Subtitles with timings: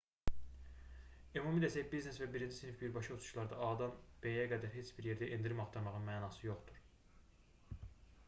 [1.39, 3.93] ümumi desək biznes və birinci sinif birbaşa uçuşlarda a-dan
[4.23, 6.81] b-yə qədər heç bir yerdə endirim axtarmağın mənası yoxdur